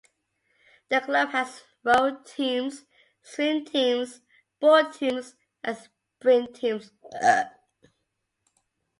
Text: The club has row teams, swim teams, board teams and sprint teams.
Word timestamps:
The 0.89 1.01
club 1.01 1.29
has 1.29 1.61
row 1.83 2.17
teams, 2.25 2.85
swim 3.21 3.63
teams, 3.65 4.21
board 4.59 4.93
teams 4.93 5.35
and 5.63 5.77
sprint 5.77 6.55
teams. 6.55 6.89